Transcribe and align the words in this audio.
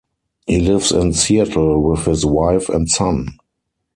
He 0.47 0.59
lives 0.59 0.91
in 0.91 1.13
Seattle 1.13 1.79
with 1.83 2.05
his 2.07 2.25
wife 2.25 2.69
and 2.69 2.89
son. 2.89 3.37